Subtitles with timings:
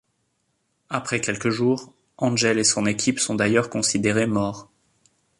[0.89, 4.67] Après quelques jours, Angel et son équipe sont d'ailleurs considérés morts.